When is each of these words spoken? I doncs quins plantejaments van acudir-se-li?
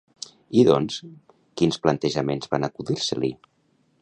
I 0.61 0.63
doncs 0.69 0.97
quins 1.61 1.79
plantejaments 1.85 2.53
van 2.55 2.69
acudir-se-li? 2.71 3.35